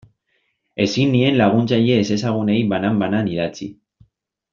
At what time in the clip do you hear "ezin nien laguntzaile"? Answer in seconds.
0.85-1.97